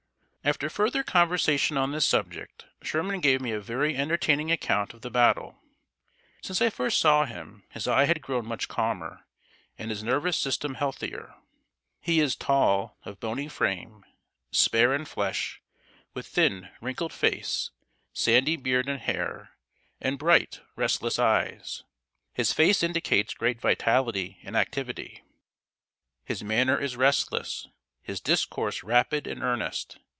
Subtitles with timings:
[0.51, 5.11] ]After further conversation on this subject, Sherman gave me a very entertaining account of the
[5.11, 5.59] battle.
[6.41, 9.27] Since I first saw him, his eye had grown much calmer,
[9.77, 11.35] and his nervous system healthier.
[11.99, 14.03] He is tall, of bony frame,
[14.49, 15.61] spare in flesh,
[16.15, 17.69] with thin, wrinkled face,
[18.11, 19.51] sandy beard and hair,
[19.99, 21.83] and bright, restless eyes.
[22.33, 25.21] His face indicates great vitality and activity;
[26.25, 27.67] his manner is restless;
[28.01, 29.99] his discourse rapid and earnest.